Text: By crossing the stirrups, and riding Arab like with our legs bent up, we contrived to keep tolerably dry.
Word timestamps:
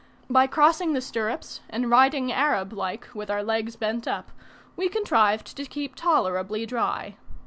By 0.31 0.47
crossing 0.47 0.93
the 0.93 0.99
stirrups, 0.99 1.59
and 1.69 1.91
riding 1.91 2.31
Arab 2.31 2.73
like 2.73 3.09
with 3.13 3.29
our 3.29 3.43
legs 3.43 3.75
bent 3.75 4.07
up, 4.07 4.31
we 4.75 4.89
contrived 4.89 5.55
to 5.55 5.63
keep 5.65 5.93
tolerably 5.93 6.65
dry. 6.65 7.17